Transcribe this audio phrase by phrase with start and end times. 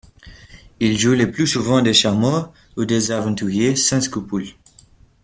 [0.79, 4.49] Il joue le plus souvent des charmeurs ou des aventuriers sans scrupules.